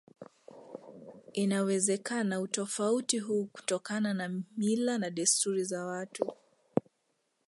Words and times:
Inawezekana 1.33 2.39
utofauti 2.41 3.19
huu 3.19 3.49
hutokana 3.53 4.13
na 4.13 4.29
mila 4.57 4.97
na 4.97 5.09
desturi 5.09 5.63
za 5.63 5.85
watu 5.85 6.33